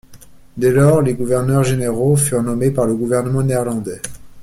[0.57, 4.01] Dès lors, les gouverneurs généraux furent nommés par le gouvernement néerlandais.